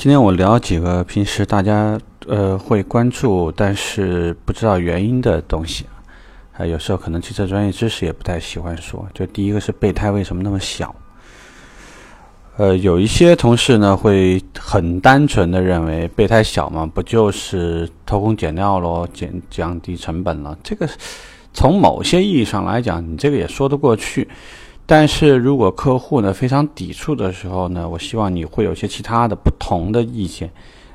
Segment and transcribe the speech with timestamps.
[0.00, 5.84] 今天我聊几个平时大家呃会关注，但是不知道原因的东西
[6.56, 6.64] 啊。
[6.64, 9.06] 有时候可能汽车专业知识也不太喜欢说。
[9.12, 10.94] 就第一个是备胎为什么那么小？
[12.56, 20.56] 呃，有一些同事呢会很单纯的认为备胎小嘛，不就是偷工减料咯，减降低成本了？
[20.62, 20.88] 这个
[21.52, 24.26] 从某些意义上来讲，你这个也说得过去。
[24.90, 30.50] 但是如果客户呢非常抵触的时候呢，我希望你会有些其他的不同的意见，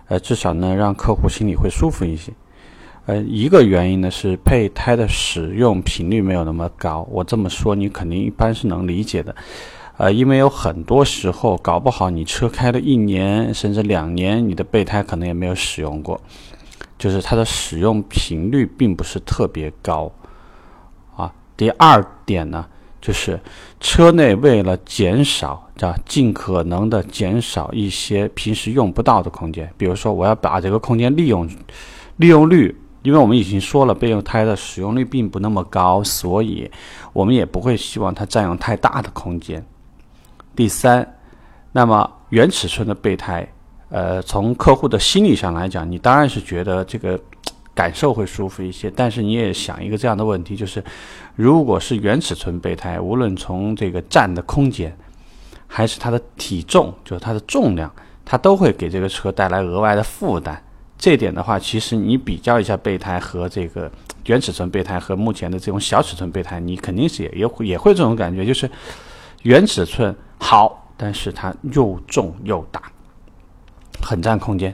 [0.10, 2.34] 呃，至少呢让客户心里会舒服一些。
[3.06, 9.34] 呃，一个原因呢是备胎的使用频率没有那么高，我这么说你肯定一般是能理解的。
[9.96, 16.20] 呃，因为有很多时候搞不好你车开了一年甚至两年，你的备胎可能也没有使用过，
[17.00, 20.12] 就是它的使用频率并不是特别高。
[21.16, 22.66] 啊，第二点呢。
[23.02, 23.40] 就是
[23.80, 29.72] 车内为了减少，叫尽可能的减少一些平时用不到的空间。
[29.78, 31.48] 比如说，我要把这个空间利用
[32.18, 36.70] 利用率，因为我们已经说了，备用胎的使用率并不那么高，所以
[37.14, 39.64] 我们也不会希望它占用太大的空间。
[40.56, 41.16] 第三，
[41.72, 43.48] 那么原尺寸的备胎，
[43.90, 47.20] 呃，从客户的心理上来讲，你当然是觉得这个。
[47.76, 50.82] 感受会舒服一些，但是你也想一个这样的问题，就是
[51.36, 54.98] 如果是原尺寸备胎，无论从这个占的空间，
[55.68, 60.60] 还是它的体重，就是它的重量，它都会给这个车带来额外的负担。
[60.98, 63.92] 这点的话，其实你比较一下备胎和这个
[64.28, 68.72] 原尺寸备胎和目前的这种小尺寸备胎，你肯定是也也会也会这种感觉，就是
[69.44, 72.82] 原尺寸好，但是它又重又大，
[74.02, 74.74] 很占空间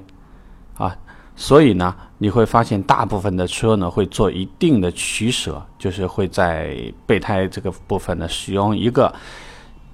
[0.75, 0.95] 啊。
[1.41, 9.11] 所以呢，你会发现大部分的车呢会做一定的取舍，就是会在备胎这个部分呢使用一个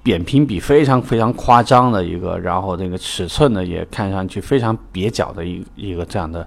[0.02, 6.46] 扁平比非常非常夸张的一个，然后这个尺寸呢也看上去非常蹩脚的一一个这样的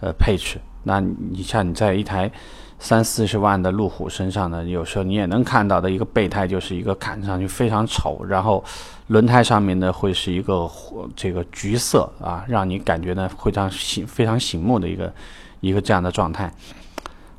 [0.00, 0.56] 呃配置。
[0.82, 2.32] 那你像你在一台。
[2.80, 8.64] 三四十万的路虎身上呢，有时候你也能看到的一个备胎，就是一个看上去非常丑，然后
[9.08, 10.70] 轮胎上面呢会是一个
[11.16, 15.12] 这个橘色啊，让你感觉呢非常醒非常醒目的一个
[15.60, 16.52] 一个这样的状态。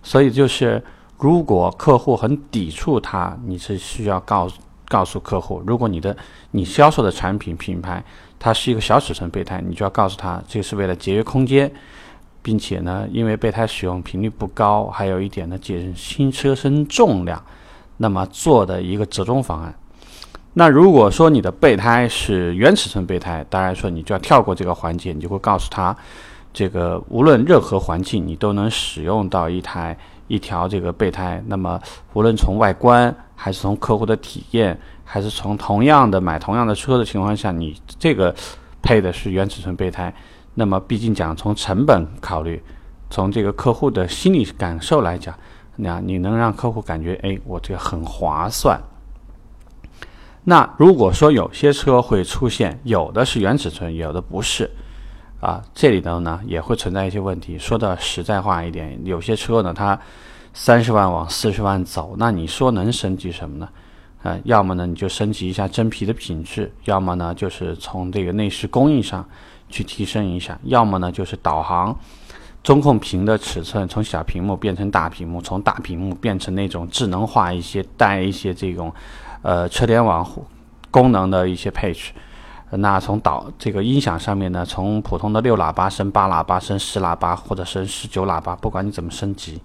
[0.03, 0.83] 所以就是
[1.17, 4.49] 如果客户很抵触它，你是需要告
[4.87, 6.15] 告诉客户，如果你的
[6.51, 8.03] 你销售的产品品牌
[8.37, 11.71] 它是一个小尺寸备胎，你就要告诉他，这是为了节约空间。
[12.41, 17.43] 并且呢，因为备胎使用频率不高，还有一点呢，减轻车身重量，
[17.97, 19.73] 那么做的一个折中方案。
[20.53, 25.95] 那如果说你的备胎是原尺寸备胎，当然说你就要跳过这个环节，你就会告诉他，
[26.51, 29.95] 这个无论任何环境你都能使用到一台
[30.27, 31.41] 一条这个备胎。
[31.45, 31.79] 那么
[32.13, 38.33] 无论从外观，还是从客户的体验，还是从同样的买同样的车的情况下，你这个
[38.81, 40.13] 配的是原尺寸备胎。
[40.59, 42.61] 那么，毕竟讲从成本考虑，
[43.09, 45.33] 从这个客户的心理感受来讲，
[45.77, 48.77] 那你能让客户感觉，哎，我这个很划算。
[50.43, 54.69] 那如果说有些车会出现，有的是原尺寸，有的不是，
[55.39, 57.57] 啊，这里头呢也会存在一些问题。
[57.57, 59.97] 说的实在话一点，有些车呢，它
[60.53, 63.69] 三十万往四十万走，那你说能升级什么呢？
[64.23, 69.25] 啊，要么呢你就升级一下真皮的品质，要么呢就是从这个内饰工艺上。
[69.69, 71.97] 去提升一下，要么呢就是导航
[72.61, 78.93] 中控屏的尺寸从小屏幕变成大屏幕，从大屏幕变成那种智能化一些带一些这种
[79.41, 80.27] 呃车联网
[80.91, 82.11] 功能的一些配置。
[82.71, 89.59] 那从导这个音响上面呢，从普通的六喇叭升八喇叭升十喇叭或者升十九喇叭，不管你怎么升级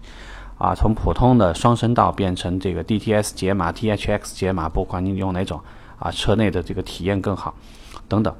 [0.56, 5.60] 啊，从普通的双声道变成这个 DTS 解码 THX 解码，不管你用哪种
[5.98, 7.54] 啊，车内的这个体验更好
[8.08, 8.34] 等等。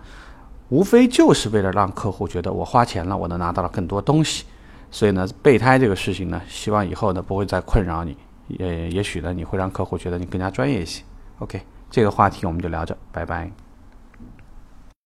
[0.69, 4.44] 无非就是为了让客户觉得我花钱了，我能拿到了更多东西。
[4.91, 8.16] 所以呢，备胎这个事情呢，希望以后呢不会再困扰你。
[8.48, 11.02] 也也许呢，你会让客户觉得你更加专业一些。
[11.38, 11.60] OK，
[11.91, 13.63] 这个话题我们就聊着，拜拜。